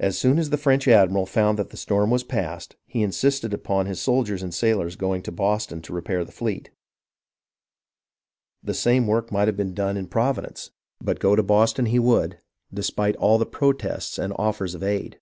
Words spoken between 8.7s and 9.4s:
same work